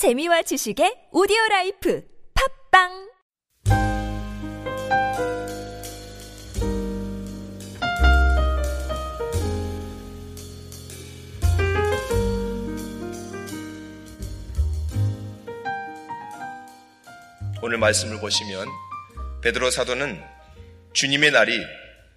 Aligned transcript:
재미와 0.00 0.40
지식의 0.40 1.12
오디오 1.12 1.36
life 1.50 2.02
팟빵 2.72 3.10
오늘 17.62 17.76
말씀을 17.76 18.20
보시면 18.20 18.68
베드로 19.42 19.70
사도는 19.70 20.18
주님의 20.94 21.32
날이 21.32 21.60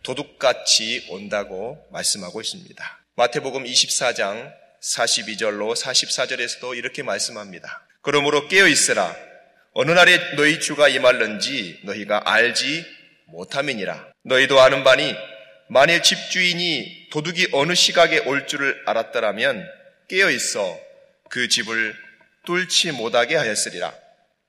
도둑같이 0.04 1.07
온다고 1.09 1.86
말씀하고 1.91 2.39
있습니다. 2.39 3.05
마태복음 3.15 3.65
24장 3.65 4.62
42절로 4.84 5.75
44절에서도 5.75 6.77
이렇게 6.77 7.04
말씀합니다. 7.04 7.88
그러므로 8.02 8.47
깨어 8.47 8.68
있으라. 8.68 9.16
어느 9.73 9.91
날에 9.91 10.35
너희 10.35 10.59
주가 10.59 10.88
임할는지 10.88 11.80
너희가 11.84 12.21
알지 12.25 12.85
못함이니라. 13.27 14.13
너희도 14.23 14.61
아는 14.61 14.84
바니 14.84 15.16
만일 15.70 16.03
집주인이 16.03 17.09
도둑이 17.11 17.48
어느 17.53 17.73
시각에 17.73 18.20
올 18.20 18.45
줄을 18.45 18.84
알았더라면 18.85 19.66
깨어 20.09 20.30
있어 20.30 20.77
그 21.30 21.47
집을 21.47 21.95
뚫지 22.45 22.91
못하게 22.91 23.36
하였으리라. 23.38 23.94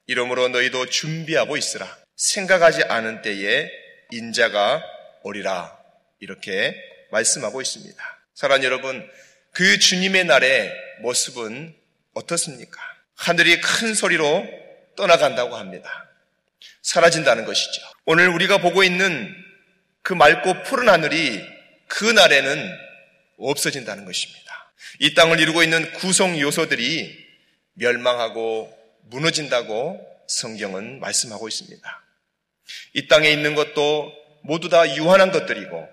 이러므로 0.06 0.48
너희도 0.48 0.86
준비하고 0.86 1.56
있으라. 1.56 1.96
생각하지 2.16 2.82
않은 2.84 3.22
때에 3.22 3.70
인자가 4.10 4.82
오리라. 5.22 5.78
이렇게 6.20 6.76
말씀하고 7.10 7.62
있습니다. 7.62 7.96
사랑 8.34 8.64
여러분, 8.64 9.08
그 9.54 9.78
주님의 9.78 10.24
날의 10.24 10.72
모습은 11.02 11.72
어떻습니까? 12.14 12.80
하늘이 13.14 13.60
큰 13.60 13.94
소리로 13.94 14.44
떠나간다고 14.96 15.54
합니다. 15.54 16.10
사라진다는 16.82 17.44
것이죠. 17.44 17.80
오늘 18.04 18.28
우리가 18.30 18.58
보고 18.58 18.82
있는 18.82 19.32
그 20.02 20.12
맑고 20.12 20.64
푸른 20.64 20.88
하늘이 20.88 21.40
그 21.86 22.04
날에는 22.04 22.78
없어진다는 23.38 24.04
것입니다. 24.04 24.72
이 24.98 25.14
땅을 25.14 25.38
이루고 25.38 25.62
있는 25.62 25.92
구성 25.92 26.38
요소들이 26.38 27.16
멸망하고 27.74 28.76
무너진다고 29.04 30.04
성경은 30.26 30.98
말씀하고 30.98 31.46
있습니다. 31.46 32.02
이 32.94 33.06
땅에 33.06 33.30
있는 33.30 33.54
것도 33.54 34.12
모두 34.42 34.68
다 34.68 34.96
유한한 34.96 35.30
것들이고 35.30 35.88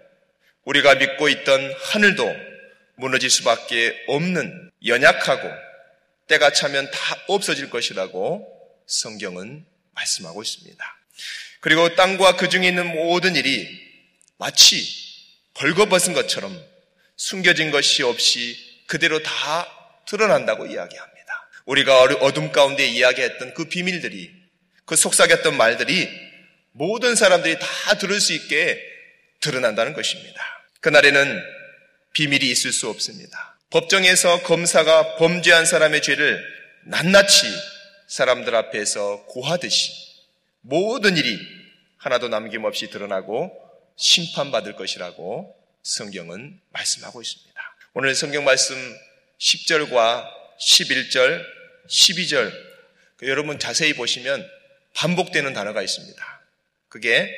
우리가 0.63 0.95
믿고 0.95 1.29
있던 1.29 1.73
하늘도 1.77 2.50
무너질 3.01 3.31
수밖에 3.31 4.03
없는 4.07 4.71
연약하고 4.85 5.49
때가 6.27 6.53
차면 6.53 6.89
다 6.91 7.17
없어질 7.27 7.71
것이라고 7.71 8.47
성경은 8.85 9.65
말씀하고 9.93 10.41
있습니다. 10.41 10.97
그리고 11.59 11.95
땅과 11.95 12.37
그 12.37 12.47
중에 12.47 12.67
있는 12.67 12.87
모든 12.87 13.35
일이 13.35 13.67
마치 14.37 14.87
벌거벗은 15.55 16.13
것처럼 16.13 16.57
숨겨진 17.17 17.71
것이 17.71 18.03
없이 18.03 18.55
그대로 18.85 19.21
다 19.21 19.67
드러난다고 20.07 20.67
이야기합니다. 20.67 21.49
우리가 21.65 22.01
어둠 22.01 22.51
가운데 22.51 22.85
이야기했던 22.85 23.55
그 23.55 23.65
비밀들이 23.65 24.31
그 24.85 24.95
속삭였던 24.95 25.57
말들이 25.57 26.07
모든 26.71 27.15
사람들이 27.15 27.57
다 27.59 27.97
들을 27.97 28.19
수 28.19 28.33
있게 28.33 28.79
드러난다는 29.39 29.93
것입니다. 29.93 30.43
그날에는 30.81 31.60
비밀이 32.13 32.49
있을 32.49 32.71
수 32.71 32.89
없습니다. 32.89 33.57
법정에서 33.69 34.43
검사가 34.43 35.15
범죄한 35.15 35.65
사람의 35.65 36.01
죄를 36.01 36.41
낱낱이 36.85 37.47
사람들 38.07 38.53
앞에서 38.53 39.25
고하듯이 39.27 39.91
모든 40.61 41.15
일이 41.15 41.39
하나도 41.97 42.27
남김없이 42.27 42.89
드러나고 42.89 43.51
심판받을 43.95 44.75
것이라고 44.75 45.55
성경은 45.83 46.59
말씀하고 46.71 47.21
있습니다. 47.21 47.51
오늘 47.93 48.15
성경 48.15 48.43
말씀 48.43 48.75
10절과 49.39 50.27
11절, 50.59 51.43
12절 51.87 52.51
여러분 53.23 53.59
자세히 53.59 53.93
보시면 53.93 54.47
반복되는 54.95 55.53
단어가 55.53 55.81
있습니다. 55.81 56.41
그게 56.89 57.29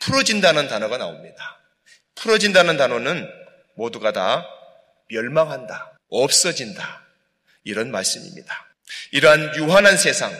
풀어진다는 0.00 0.68
단어가 0.68 0.96
나옵니다. 0.98 1.60
풀어진다는 2.14 2.76
단어는 2.76 3.45
모두가 3.76 4.12
다 4.12 4.46
멸망한다, 5.10 5.98
없어진다. 6.08 7.02
이런 7.64 7.90
말씀입니다. 7.90 8.66
이러한 9.12 9.56
유한한 9.56 9.96
세상, 9.96 10.32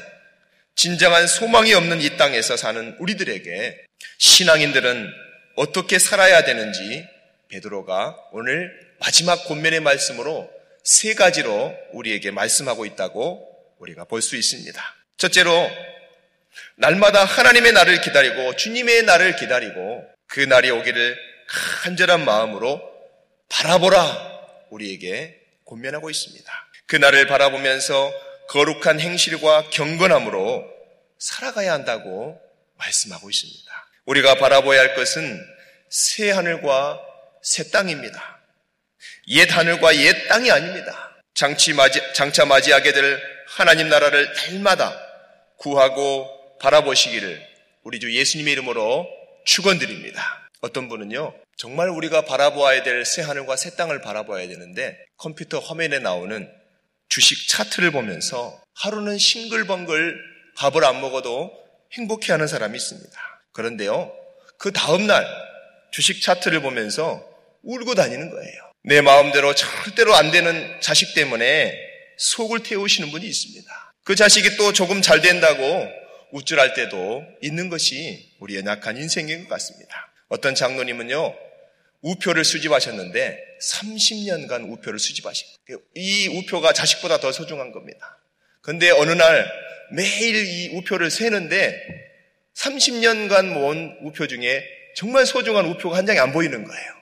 진정한 0.75 1.27
소망이 1.27 1.73
없는 1.75 2.01
이 2.01 2.17
땅에서 2.17 2.57
사는 2.57 2.97
우리들에게 2.99 3.87
신앙인들은 4.19 5.11
어떻게 5.57 5.99
살아야 5.99 6.45
되는지 6.45 7.07
베드로가 7.49 8.17
오늘 8.33 8.71
마지막 9.01 9.45
권면의 9.45 9.81
말씀으로 9.81 10.51
세 10.85 11.15
가지로 11.15 11.75
우리에게 11.93 12.31
말씀하고 12.31 12.87
있다고 12.87 13.47
우리가 13.79 14.05
볼 14.05 14.23
수 14.23 14.37
있습니다. 14.37 14.83
첫째로 15.17 15.71
날마다 16.77 17.25
하나님의 17.25 17.73
날을 17.73 18.01
기다리고 18.01 18.57
주님의 18.57 19.03
날을 19.05 19.37
기다리고 19.37 20.05
그 20.27 20.41
날이 20.41 20.71
오기를 20.71 21.17
간절한 21.83 22.25
마음으로 22.25 22.96
바라보라 23.49 24.37
우리에게 24.71 25.41
권면하고 25.65 26.11
있습니다. 26.11 26.53
그 26.87 26.97
날을 26.97 27.27
바라보면서 27.27 28.13
거룩한 28.49 29.01
행실과 29.01 29.71
경건함으로 29.71 30.65
살아가야 31.19 31.73
한다고 31.73 32.41
말씀하고 32.77 33.29
있습니다. 33.31 33.89
우리가 34.05 34.37
바라보아야 34.37 34.81
할 34.81 34.95
것은 34.95 35.45
새 35.89 36.31
하늘과 36.31 37.01
새 37.43 37.71
땅입니다. 37.71 38.41
옛 39.29 39.51
하늘과 39.51 39.97
옛 39.97 40.29
땅이 40.29 40.51
아닙니다. 40.51 41.17
장치 41.35 41.73
맞이, 41.73 42.01
장차 42.15 42.45
맞이하게 42.45 42.93
될 42.93 43.21
하나님 43.49 43.89
나라를 43.89 44.33
날마다 44.35 44.97
구하고 45.57 46.59
바라보시기를 46.61 47.47
우리 47.83 48.01
주 48.01 48.13
예수님의 48.15 48.53
이름으로 48.53 49.07
축원드립니다. 49.45 50.46
어떤 50.67 50.89
분은요, 50.89 51.35
정말 51.57 51.89
우리가 51.89 52.23
바라보아야 52.23 52.83
될 52.83 53.05
새 53.05 53.23
하늘과 53.23 53.57
새 53.57 53.77
땅을 53.77 54.01
바라봐야 54.03 54.47
되는데 54.49 54.99
컴퓨터 55.17 55.59
화면에 55.59 55.99
나오는 56.01 56.49
주식 57.09 57.49
차트를 57.49 57.93
보면서 57.93 58.61
하루는 58.75 59.17
싱글벙글 59.17 60.19
밥을 60.57 60.85
안 60.85 61.01
먹어도 61.01 61.51
행복해 61.93 62.33
하는 62.33 62.47
사람이 62.47 62.77
있습니다. 62.77 63.11
그런데요, 63.53 64.13
그 64.59 64.73
다음날 64.73 65.25
주식 65.93 66.21
차트를 66.21 66.61
보면서 66.61 67.25
울고 67.63 67.95
다니는 67.95 68.31
거예요. 68.31 68.71
내 68.83 69.01
마음대로 69.01 69.55
절대로 69.55 70.15
안 70.15 70.31
되는 70.31 70.81
자식 70.81 71.15
때문에 71.15 71.75
속을 72.19 72.63
태우시는 72.63 73.11
분이 73.11 73.27
있습니다. 73.27 73.93
그 74.05 74.15
자식이 74.15 74.57
또 74.57 74.73
조금 74.73 75.03
잘 75.03 75.21
된다고 75.21 75.89
우쭐할 76.33 76.75
때도 76.75 77.25
있는 77.43 77.69
것이 77.69 78.35
우리의 78.41 78.63
낙한 78.63 78.97
인생인 78.97 79.45
것 79.45 79.49
같습니다. 79.51 80.13
어떤 80.29 80.55
장로님은요, 80.55 81.35
우표를 82.03 82.45
수집하셨는데 82.45 83.39
30년간 83.61 84.71
우표를 84.73 84.99
수집하신. 84.99 85.47
이 85.95 86.29
우표가 86.29 86.73
자식보다 86.73 87.19
더 87.19 87.33
소중한 87.33 87.73
겁니다. 87.73 88.19
근데 88.61 88.91
어느 88.91 89.13
날 89.13 89.51
매일 89.93 90.37
이 90.37 90.69
우표를 90.77 91.11
세는데 91.11 91.77
30년간 92.55 93.53
모은 93.53 93.97
우표 94.03 94.27
중에 94.27 94.65
정말 94.95 95.27
소중한 95.27 95.67
우표가 95.67 95.97
한 95.97 96.07
장이 96.07 96.19
안 96.19 96.33
보이는 96.33 96.65
거예요. 96.65 96.93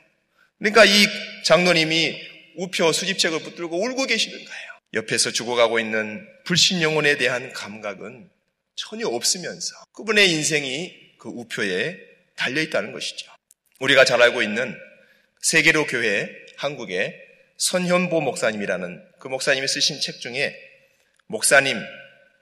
그러니까 0.58 0.84
이 0.84 1.06
장로님이 1.44 2.18
우표 2.56 2.92
수집책을 2.92 3.40
붙들고 3.40 3.76
울고 3.76 4.06
계시는 4.06 4.36
거예요. 4.36 4.74
옆에서 4.94 5.32
죽어가고 5.32 5.80
있는 5.80 6.26
불신 6.44 6.82
영혼에 6.82 7.16
대한 7.16 7.52
감각은 7.52 8.30
전혀 8.76 9.06
없으면서 9.06 9.74
그분의 9.92 10.30
인생이 10.30 10.94
그 11.18 11.28
우표에 11.28 12.13
달려 12.36 12.60
있다는 12.62 12.92
것이죠. 12.92 13.30
우리가 13.80 14.04
잘 14.04 14.22
알고 14.22 14.42
있는 14.42 14.76
세계로 15.40 15.86
교회 15.86 16.30
한국의 16.56 17.14
선현보 17.58 18.20
목사님이라는 18.20 19.02
그 19.18 19.28
목사님이 19.28 19.66
쓰신 19.68 20.00
책 20.00 20.20
중에 20.20 20.54
목사님 21.26 21.78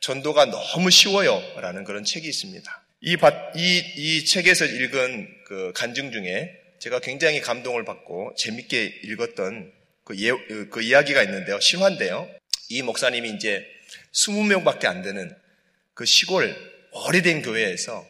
전도가 0.00 0.46
너무 0.46 0.90
쉬워요 0.90 1.40
라는 1.60 1.84
그런 1.84 2.04
책이 2.04 2.26
있습니다. 2.26 2.82
이, 3.02 3.16
이, 3.56 3.82
이 3.96 4.24
책에서 4.24 4.64
읽은 4.64 5.28
그 5.46 5.72
간증 5.74 6.12
중에 6.12 6.50
제가 6.78 7.00
굉장히 7.00 7.40
감동을 7.40 7.84
받고 7.84 8.34
재밌게 8.36 9.00
읽었던 9.04 9.72
그, 10.04 10.18
예, 10.18 10.30
그 10.70 10.82
이야기가 10.82 11.22
있는데요. 11.22 11.60
실화인데요. 11.60 12.28
이 12.68 12.82
목사님이 12.82 13.30
이제 13.30 13.64
20명밖에 14.12 14.86
안 14.86 15.02
되는 15.02 15.34
그 15.94 16.04
시골 16.04 16.54
오래된 16.92 17.42
교회에서 17.42 18.06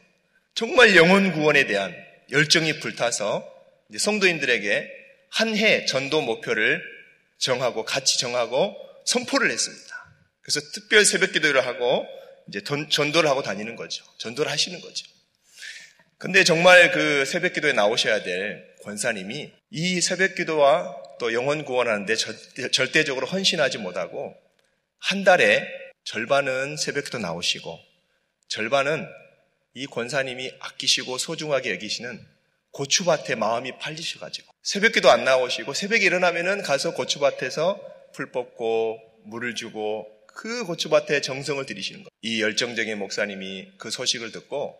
정말 0.54 0.96
영혼 0.96 1.32
구원에 1.32 1.66
대한 1.66 1.94
열정이 2.31 2.81
불타서 2.81 3.49
성도인들에게 3.96 5.02
한 5.31 5.56
해 5.56 5.87
전도 5.87 6.20
목표를 6.20 6.82
정하고 7.38 7.84
같이 7.84 8.19
정하고 8.19 8.76
선포를 9.06 9.50
했습니다. 9.50 9.96
그래서 10.43 10.60
특별 10.75 11.04
새벽 11.04 11.32
기도를 11.32 11.66
하고 11.66 12.06
이제 12.49 12.60
전도를 12.62 13.28
하고 13.28 13.43
다니는 13.43 13.76
거죠. 13.76 14.04
전도를 14.19 14.50
하시는 14.50 14.78
거죠. 14.81 15.06
근데 16.19 16.44
정말 16.44 16.93
그 16.93 17.25
새벽 17.25 17.55
기도에 17.55 17.72
나오셔야 17.72 18.22
될 18.22 18.76
권사님이 18.84 19.52
이 19.70 20.00
새벽 20.00 20.34
기도와 20.34 20.94
또 21.19 21.32
영혼 21.32 21.64
구원하는데 21.64 22.14
절대 22.72 23.05
적으로 23.05 23.26
헌신하지 23.26 23.78
못하고 23.78 24.34
한 24.98 25.25
달에 25.25 25.66
절반은 26.05 26.76
새벽 26.76 27.05
기도 27.06 27.19
나오시고 27.19 27.78
절반은 28.48 29.08
이 29.74 29.86
권사님이 29.86 30.52
아끼시고 30.60 31.19
소중하게 31.19 31.70
여기시는 31.72 32.24
고추밭에 32.72 33.34
마음이 33.34 33.78
팔리셔가지고 33.78 34.52
새벽 34.62 34.92
기도 34.92 35.10
안 35.10 35.24
나오시고 35.24 35.74
새벽에 35.74 36.04
일어나면은 36.04 36.62
가서 36.62 36.94
고추밭에서 36.94 37.80
풀 38.14 38.30
뽑고 38.32 38.98
물을 39.26 39.54
주고 39.54 40.06
그 40.26 40.64
고추밭에 40.64 41.20
정성을 41.20 41.64
들이시는 41.66 42.00
거예요. 42.00 42.08
이 42.22 42.42
열정적인 42.42 42.98
목사님이 42.98 43.72
그 43.78 43.90
소식을 43.90 44.32
듣고 44.32 44.78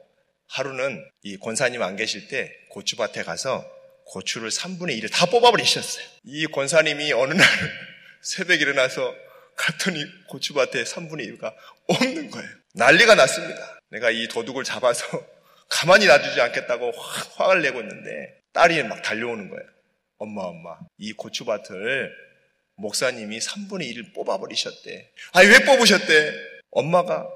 하루는 0.49 1.05
이 1.23 1.37
권사님 1.37 1.83
안 1.83 1.97
계실 1.97 2.29
때 2.29 2.53
고추밭에 2.71 3.23
가서 3.23 3.65
고추를 4.07 4.51
3분의 4.51 5.01
1을 5.01 5.11
다 5.13 5.27
뽑아버리셨어요. 5.27 6.05
이 6.25 6.47
권사님이 6.47 7.13
어느 7.13 7.35
날 7.35 7.47
새벽에 8.23 8.61
일어나서 8.61 9.15
갔더니 9.57 10.05
고추밭에 10.29 10.85
3분의 10.85 11.39
1가 11.39 11.55
없는 11.89 12.31
거예요. 12.31 12.49
난리가 12.75 13.15
났습니다. 13.15 13.72
내가 13.93 14.11
이 14.11 14.27
도둑을 14.27 14.65
잡아서 14.65 15.05
가만히 15.69 16.07
놔두지 16.07 16.41
않겠다고 16.41 16.91
확 16.91 17.41
화를 17.41 17.63
내고 17.63 17.81
있는데 17.81 18.41
딸이 18.53 18.83
막 18.85 19.03
달려오는 19.03 19.49
거예요. 19.49 19.65
엄마, 20.19 20.43
엄마, 20.43 20.79
이 20.99 21.13
고추밭을 21.13 22.13
목사님이 22.77 23.39
3분의 23.39 23.93
1을 23.93 24.15
뽑아버리셨대. 24.15 25.13
아니, 25.33 25.49
왜 25.49 25.65
뽑으셨대? 25.65 26.33
엄마가 26.71 27.29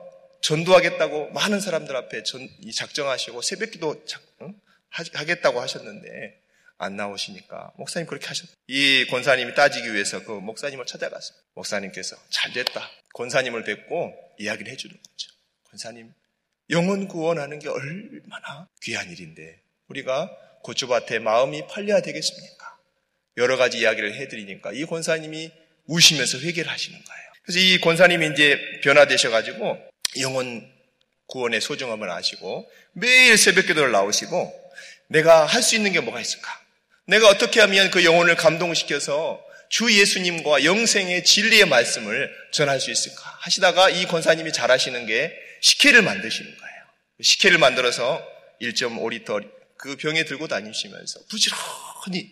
전도하겠다고 0.43 1.31
많은 1.31 1.61
사람들 1.61 1.95
앞에 1.97 2.23
전, 2.23 2.49
작정하시고 2.75 3.43
새벽 3.43 3.71
기도 3.71 4.03
응? 4.43 4.55
하겠다고 4.91 5.61
하셨는데 5.61 6.41
안 6.79 6.97
나오시니까 6.97 7.73
목사님 7.77 8.07
그렇게 8.07 8.27
하셨. 8.27 8.49
이 8.69 9.07
권사님이 9.11 9.55
따지기 9.55 9.93
위해서 9.93 10.23
그 10.25 10.33
목사님을 10.33 10.87
찾아갔어요. 10.87 11.39
목사님께서 11.55 12.17
잘 12.31 12.53
됐다. 12.53 12.89
권사님을 13.15 13.65
뵙고 13.65 14.15
이야기를 14.39 14.71
해주는 14.73 14.95
거죠. 14.95 15.31
권사님 15.71 16.13
영혼 16.71 17.07
구원하는 17.09 17.59
게 17.59 17.69
얼마나 17.69 18.69
귀한 18.83 19.11
일인데 19.11 19.61
우리가 19.89 20.31
고추밭에 20.63 21.21
마음이 21.21 21.67
팔려야 21.69 22.01
되겠습니까? 22.03 22.77
여러 23.37 23.57
가지 23.57 23.79
이야기를 23.79 24.15
해드리니까 24.15 24.73
이 24.73 24.85
권사님이 24.85 25.53
우시면서 25.87 26.39
회개를 26.41 26.71
하시는 26.71 26.99
거예요. 26.99 27.23
그래서 27.43 27.61
이 27.61 27.79
권사님이 27.81 28.31
이제 28.33 28.59
변화되셔가지고 28.83 29.79
영혼 30.21 30.69
구원의 31.27 31.61
소중함을 31.61 32.11
아시고 32.11 32.69
매일 32.93 33.37
새벽 33.39 33.67
기도를 33.67 33.93
나오시고 33.93 34.71
내가 35.09 35.45
할 35.45 35.63
수 35.63 35.77
있는 35.77 35.93
게 35.93 36.01
뭐가 36.01 36.21
있을까? 36.21 36.49
내가 37.05 37.29
어떻게 37.29 37.61
하면 37.61 37.91
그 37.93 38.05
영혼을 38.05 38.35
감동시켜서 38.35 39.41
주 39.69 39.93
예수님과 39.93 40.65
영생의 40.65 41.25
진리의 41.25 41.67
말씀을 41.67 42.31
전할 42.53 42.81
수 42.81 42.91
있을까? 42.91 43.23
하시다가 43.41 43.91
이 43.91 44.07
권사님이 44.07 44.53
잘하시는 44.53 45.07
게 45.07 45.33
식혜를 45.61 46.03
만드시는 46.03 46.51
거예요. 46.51 46.77
식혜를 47.21 47.59
만들어서 47.59 48.27
1.5리터 48.61 49.49
그 49.77 49.97
병에 49.97 50.25
들고 50.25 50.49
다니시면서 50.49 51.21
부지런히 51.29 52.31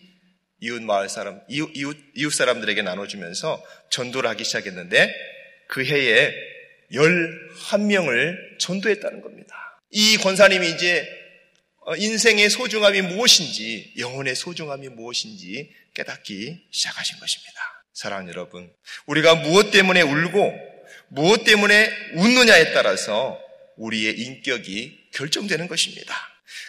이웃 0.61 0.81
마을 0.81 1.09
사람, 1.09 1.41
이웃, 1.49 1.69
이웃, 1.75 1.97
이웃 2.15 2.33
사람들에게 2.33 2.81
나눠주면서 2.81 3.63
전도를 3.89 4.29
하기 4.31 4.43
시작했는데 4.43 5.13
그 5.67 5.85
해에 5.85 6.33
11명을 6.91 8.59
전도했다는 8.59 9.21
겁니다. 9.21 9.55
이 9.91 10.17
권사님이 10.17 10.69
이제 10.71 11.07
어, 11.87 11.95
인생의 11.95 12.49
소중함이 12.49 13.01
무엇인지, 13.01 13.93
영혼의 13.99 14.35
소중함이 14.35 14.89
무엇인지 14.89 15.71
깨닫기 15.95 16.67
시작하신 16.71 17.19
것입니다. 17.19 17.85
사랑하는 17.93 18.29
여러분, 18.29 18.71
우리가 19.07 19.35
무엇 19.35 19.71
때문에 19.71 20.01
울고 20.01 20.53
무엇 21.07 21.43
때문에 21.43 21.89
웃느냐에 22.15 22.73
따라서 22.73 23.39
우리의 23.77 24.19
인격이 24.19 25.09
결정되는 25.13 25.67
것입니다. 25.67 26.13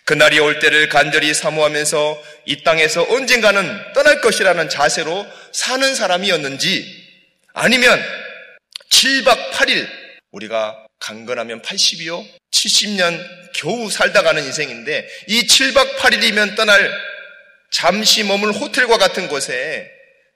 그날이 0.05 0.39
올 0.39 0.61
때를 0.61 0.89
간절히 0.89 1.35
사모하면서 1.35 2.23
이 2.47 2.63
땅에서 2.63 3.03
언젠가는 3.11 3.93
떠날 3.93 4.21
것이라는 4.21 4.69
자세로 4.69 5.27
사는 5.53 5.95
사람이었는지 5.95 7.05
아니면 7.53 8.01
7박 8.91 9.51
8일 9.51 9.89
우리가 10.31 10.87
강건하면 11.01 11.63
80이요 11.63 12.25
70년 12.53 13.21
겨우 13.55 13.91
살다 13.91 14.23
가는 14.23 14.43
인생인데 14.45 15.09
이 15.29 15.43
7박 15.47 15.97
8일이면 15.97 16.57
떠날 16.57 17.16
잠시 17.71 18.25
머물 18.25 18.53
호텔과 18.53 18.99
같은 18.99 19.29
곳에 19.29 19.91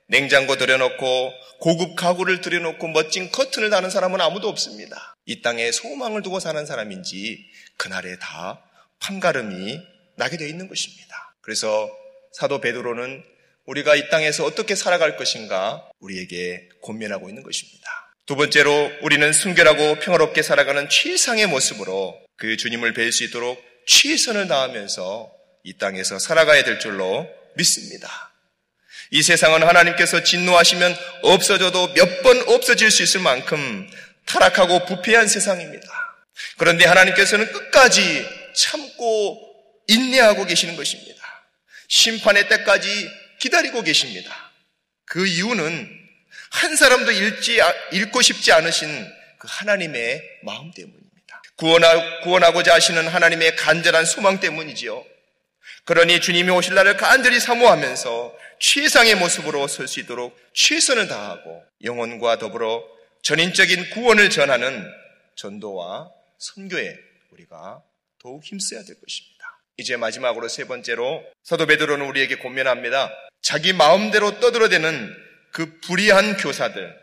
냉장고 0.09 0.56
들여놓고 0.56 1.32
고급 1.61 1.94
가구를 1.94 2.41
들여놓고 2.41 2.88
멋진 2.88 3.31
커튼을 3.31 3.71
다는 3.71 3.91
사람은 3.91 4.21
아무도 4.21 4.49
없습니다. 4.49 5.17
이 5.27 5.41
땅에 5.43 5.71
소망을 5.71 6.23
두고 6.23 6.41
사는 6.41 6.67
사람인지 6.67 7.47
그날에 7.77 8.19
다 8.19 8.65
판가름이 8.99 9.79
나게 10.17 10.37
되어 10.37 10.49
있는 10.49 10.69
것입니다. 10.69 11.35
그래서 11.41 11.88
사도 12.32 12.61
베드로는 12.61 13.23
우리가 13.67 13.94
이 13.94 14.09
땅에서 14.09 14.44
어떻게 14.44 14.75
살아갈 14.75 15.17
것인가 15.17 15.88
우리에게 16.00 16.69
고민하고 16.81 17.29
있는 17.29 17.43
것입니다. 17.43 17.88
두 18.27 18.37
번째로 18.37 18.91
우리는 19.03 19.32
순결하고 19.32 19.97
평화롭게 20.00 20.43
살아가는 20.43 20.88
최상의 20.88 21.47
모습으로 21.47 22.21
그 22.37 22.56
주님을 22.56 22.94
뵐 22.94 23.12
수 23.12 23.25
있도록 23.25 23.62
최선을 23.87 24.49
다하면서 24.49 25.40
이 25.65 25.75
땅에서 25.75 26.19
살아가야 26.19 26.65
될 26.65 26.79
줄로 26.81 27.29
믿습니다. 27.57 28.33
이 29.11 29.23
세상은 29.23 29.62
하나님께서 29.62 30.23
진노하시면 30.23 30.97
없어져도 31.23 31.93
몇 31.95 32.23
번 32.23 32.39
없어질 32.49 32.91
수 32.91 33.03
있을 33.03 33.21
만큼 33.21 33.91
타락하고 34.27 34.85
부패한 34.87 35.27
세상입니다. 35.27 35.89
그런데 36.59 36.85
하나님께서는 36.87 37.51
끝까지 37.51 38.27
참고 38.55 39.41
인내하고 39.89 40.45
계시는 40.45 40.77
것입니다. 40.77 41.21
심판의 41.89 42.49
때까지 42.49 43.11
기다리고 43.41 43.83
계십니다. 43.83 44.53
그 45.06 45.27
이유는 45.27 45.99
한 46.51 46.77
사람도 46.77 47.11
읽지, 47.11 47.61
아, 47.63 47.73
읽고 47.93 48.23
싶지 48.23 48.53
않으신 48.53 48.89
그 49.39 49.49
하나님의 49.51 50.23
마음 50.45 50.71
때문입니다. 50.73 51.43
구원하, 51.56 52.20
구원하고자 52.20 52.75
하시는 52.75 53.08
하나님의 53.08 53.56
간절한 53.56 54.05
소망 54.05 54.41
때문이지요. 54.41 55.05
그러니 55.91 56.20
주님이 56.20 56.51
오실 56.51 56.75
날을 56.75 56.97
간절히 56.97 57.41
사모하면서 57.41 58.39
최상의 58.61 59.17
모습으로 59.17 59.67
설 59.67 59.89
수 59.89 59.99
있도록 59.99 60.39
최선을 60.55 61.09
다하고 61.09 61.65
영혼과 61.82 62.39
더불어 62.39 62.85
전인적인 63.23 63.91
구원을 63.91 64.31
전하는 64.31 64.89
전도와 65.35 66.09
선교에 66.39 66.97
우리가 67.32 67.82
더욱 68.23 68.44
힘써야 68.44 68.85
될 68.85 69.01
것입니다. 69.01 69.44
이제 69.79 69.97
마지막으로 69.97 70.47
세 70.47 70.63
번째로 70.63 71.25
사도 71.43 71.67
베드로는 71.67 72.06
우리에게 72.06 72.39
권면합니다. 72.39 73.11
자기 73.43 73.73
마음대로 73.73 74.39
떠들어대는 74.39 75.13
그 75.51 75.81
불의한 75.81 76.37
교사들, 76.37 76.97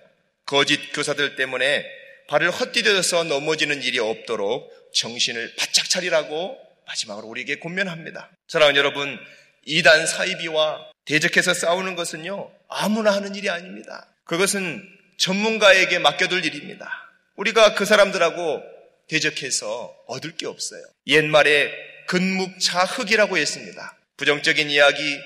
거짓 0.46 0.94
교사들 0.94 1.36
때문에 1.36 1.86
발을 2.30 2.52
헛디뎌서 2.52 3.26
넘어지는 3.26 3.84
일이 3.84 4.00
없도록 4.00 4.72
정신을 4.94 5.56
바짝 5.58 5.90
차리라고 5.90 6.67
마지막으로 6.88 7.28
우리에게 7.28 7.60
권면합니다. 7.60 8.32
사랑하는 8.48 8.78
여러분, 8.78 9.20
이단 9.66 10.08
사이비와 10.08 10.92
대적해서 11.06 11.54
싸우는 11.54 11.96
것은요, 11.96 12.52
아무나 12.70 13.12
하는 13.14 13.36
일이 13.36 13.50
아닙니다. 13.50 14.08
그것은 14.24 14.84
전문가에게 15.18 16.00
맡겨둘 16.00 16.46
일입니다. 16.46 16.90
우리가 17.36 17.76
그 17.76 17.86
사람들하고 17.86 18.64
대적해서 19.08 19.96
얻을 20.08 20.36
게 20.36 20.48
없어요. 20.48 20.84
옛말에 21.08 21.72
근묵자흑이라고 22.08 23.38
했습니다. 23.38 23.98
부정적인 24.18 24.70
이야기, 24.70 25.20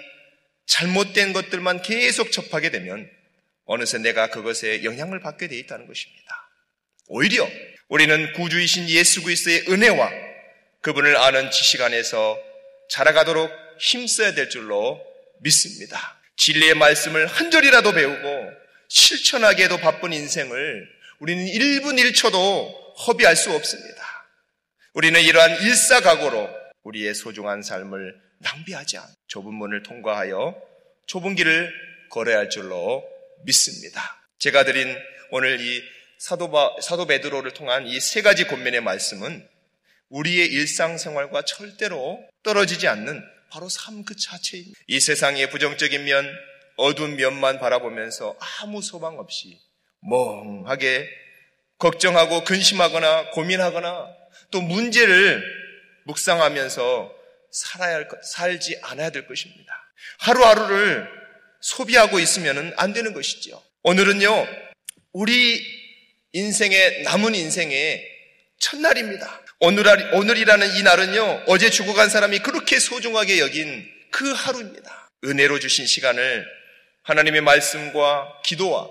잘못된 0.68 1.34
것들만 1.34 1.82
계속 1.82 2.32
접하게 2.32 2.70
되면 2.70 3.10
어느새 3.65 3.98
내가 4.00 4.30
그것에 4.30 4.84
영향을 4.84 5.20
받게 5.20 5.48
돼 5.48 5.58
있다는 5.58 5.88
것입니다. 5.88 6.50
오히려 7.08 7.48
우리는 7.88 8.34
구주이신 8.34 8.89
예수 8.89 9.22
그리스도의 9.24 9.65
은혜와 9.70 10.30
그분을 10.81 11.15
아는 11.17 11.51
지식 11.51 11.81
안에서 11.81 12.38
자라가도록 12.89 13.51
힘써야 13.79 14.33
될 14.33 14.50
줄로 14.50 15.00
믿습니다. 15.39 16.19
진리의 16.38 16.75
말씀을 16.75 17.27
한 17.27 17.51
절이라도 17.51 17.91
배우고 17.93 18.50
실천하기에도 18.89 19.77
바쁜 19.77 20.11
인생을 20.11 20.88
우리는 21.19 21.45
1분 21.45 22.00
1초도 22.00 22.97
허비할 23.07 23.35
수 23.35 23.51
없습니다. 23.53 24.03
우리는 24.93 25.21
이러한 25.21 25.61
일사각오로 25.61 26.50
우리의 26.83 27.13
소중한 27.13 27.61
삶을 27.61 28.19
낭비하지 28.39 28.97
않 28.97 29.05
좁은 29.27 29.53
문을 29.53 29.83
통과하여 29.83 30.59
좁은 31.05 31.35
길을 31.35 31.71
걸어야 32.09 32.39
할 32.39 32.50
줄로 32.50 33.03
믿습니다. 33.45 34.17
제가 34.39 34.65
드린 34.65 34.97
오늘 35.29 35.61
이 35.61 35.81
사도, 36.17 36.51
사도 36.81 37.05
베드로를 37.05 37.51
통한 37.53 37.88
이 37.88 38.00
세 38.00 38.21
가지 38.21 38.45
권면의 38.45 38.81
말씀은 38.81 39.47
우리의 40.12 40.48
일상생활과 40.48 41.44
절대로 41.44 42.20
떨어지지 42.44 42.88
않는 42.88 43.24
바로 43.50 43.68
삶 43.70 44.03
그 44.03 44.15
자체입니다. 44.15 44.80
이 44.88 45.00
세상의 45.00 45.50
부정적인 45.50 46.03
면, 46.06 46.30
어두운 46.77 47.15
면만 47.15 47.60
바라보면서 47.60 48.38
아무 48.62 48.82
소망 48.82 49.20
없이 49.20 49.60
멍하게 50.10 51.08
걱정하고 51.77 52.44
근심하거나 52.44 53.32
고민하거나 53.32 54.08
또 54.51 54.62
문제를 54.62 55.44
묵상하면서 56.06 57.13
살아야 57.51 57.96
할 57.96 58.08
것, 58.08 58.24
살지 58.24 58.80
않아야 58.84 59.10
될 59.10 59.27
것입니다. 59.27 59.74
하루하루를 60.20 61.08
소비하고 61.62 62.20
있으면 62.20 62.74
안 62.77 62.94
되는 62.94 63.13
것이죠. 63.13 63.62
오늘은요, 63.84 64.48
우리 65.12 65.62
인생의, 66.32 67.03
남은 67.03 67.36
인생의 67.36 68.08
첫날입니다. 68.60 69.41
오늘, 69.63 69.86
오늘이라는 70.15 70.75
이 70.75 70.82
날은요, 70.82 71.44
어제 71.46 71.70
죽어간 71.70 72.10
사람이 72.10 72.39
그렇게 72.39 72.80
소중하게 72.80 73.39
여긴 73.39 73.88
그 74.10 74.32
하루입니다. 74.32 75.12
은혜로 75.24 75.60
주신 75.60 75.86
시간을 75.86 76.48
하나님의 77.03 77.41
말씀과 77.41 78.41
기도와 78.44 78.89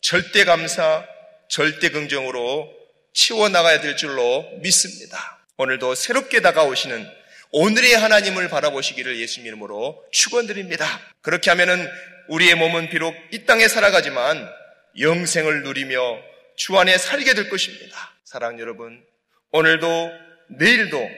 절대 0.00 0.44
감사, 0.44 1.06
절대 1.48 1.90
긍정으로 1.90 2.68
치워나가야 3.14 3.80
될 3.80 3.96
줄로 3.96 4.44
믿습니다. 4.60 5.38
오늘도 5.56 5.94
새롭게 5.94 6.40
다가오시는 6.40 7.08
오늘의 7.52 7.96
하나님을 7.96 8.48
바라보시기를 8.48 9.20
예수 9.20 9.38
이름으로 9.38 10.04
축원드립니다. 10.10 11.00
그렇게 11.20 11.50
하면은 11.50 11.88
우리의 12.26 12.56
몸은 12.56 12.90
비록 12.90 13.14
이 13.30 13.46
땅에 13.46 13.68
살아가지만 13.68 14.50
영생을 14.98 15.62
누리며 15.62 16.18
주 16.56 16.76
안에 16.76 16.98
살게 16.98 17.34
될 17.34 17.48
것입니다. 17.48 18.16
사랑 18.24 18.58
여러분, 18.58 19.00
오늘도 19.50 20.12
내일도 20.48 21.10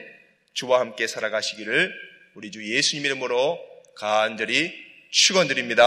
주와 0.53 0.79
함께 0.79 1.05
살아가시기를 1.05 1.93
우리 2.35 2.49
주 2.49 2.65
예수님 2.65 3.05
이름으로 3.05 3.59
간절히 3.95 4.73
축원드립니다. 5.09 5.83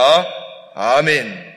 아멘. 0.75 1.55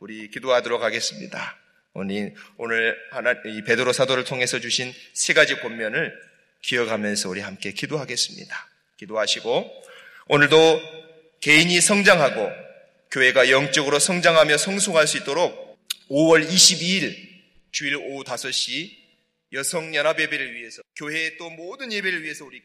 우리 0.00 0.28
기도하도록 0.30 0.82
하겠습니다. 0.82 1.56
오늘 1.92 2.34
오늘 2.56 2.98
하나 3.12 3.36
이 3.46 3.62
베드로 3.62 3.92
사도를 3.92 4.24
통해서 4.24 4.58
주신 4.58 4.92
세 5.12 5.34
가지 5.34 5.60
본면을 5.60 6.12
기억하면서 6.62 7.28
우리 7.28 7.40
함께 7.40 7.70
기도하겠습니다. 7.70 8.68
기도하시고 8.96 9.84
오늘도 10.26 10.80
개인이 11.42 11.80
성장하고 11.80 12.50
교회가 13.12 13.50
영적으로 13.50 14.00
성장하며 14.00 14.56
성숙할 14.56 15.06
수 15.06 15.18
있도록 15.18 15.78
5월 16.10 16.44
22일 16.44 17.16
주일 17.70 17.96
오후 17.96 18.24
5시 18.24 19.03
여성 19.54 19.94
연합 19.94 20.20
예배를 20.20 20.54
위해서 20.54 20.82
교회의 20.96 21.36
또 21.38 21.48
모든 21.48 21.92
예배를 21.92 22.22
위해서 22.22 22.44
우리 22.44 22.60